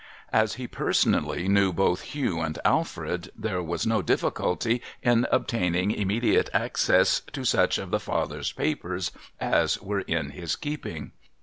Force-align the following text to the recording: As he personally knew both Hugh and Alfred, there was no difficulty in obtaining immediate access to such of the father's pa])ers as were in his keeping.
As 0.33 0.55
he 0.55 0.65
personally 0.67 1.47
knew 1.47 1.71
both 1.71 2.01
Hugh 2.01 2.39
and 2.39 2.57
Alfred, 2.65 3.29
there 3.35 3.61
was 3.61 3.85
no 3.85 4.01
difficulty 4.01 4.81
in 5.03 5.27
obtaining 5.31 5.91
immediate 5.91 6.49
access 6.55 7.19
to 7.33 7.45
such 7.45 7.77
of 7.77 7.91
the 7.91 7.99
father's 7.99 8.51
pa])ers 8.51 9.11
as 9.39 9.79
were 9.79 10.01
in 10.01 10.31
his 10.31 10.55
keeping. 10.55 11.11